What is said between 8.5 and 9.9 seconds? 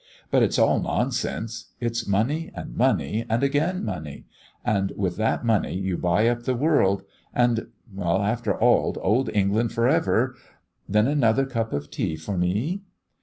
all, old England for